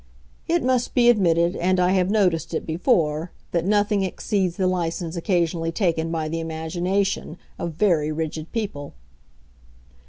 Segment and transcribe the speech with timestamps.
[0.47, 6.09] It must be admitted—and I have noticed it before—that nothing exceeds the license occasionally taken
[6.11, 8.95] by the imagination of very rigid people."